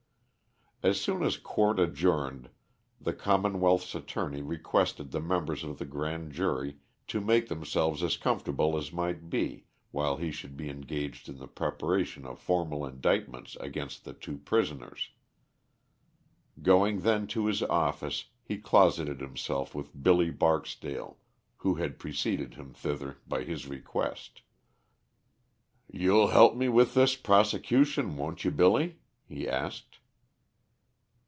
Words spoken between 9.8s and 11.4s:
while he should be engaged in